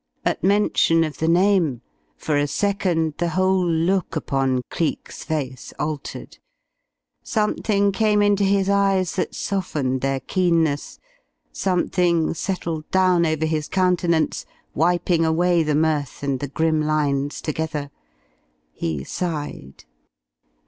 [0.25, 1.81] At mention of the name,
[2.17, 6.39] for a second the whole look upon Cleek's face altered.
[7.21, 10.97] Something came into his eyes that softened their keenness,
[11.53, 17.91] something settled down over his countenance, wiping away the mirth and the grim lines together.
[18.71, 19.85] He sighed.